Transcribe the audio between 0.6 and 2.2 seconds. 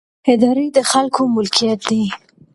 د خلکو ملکیت دي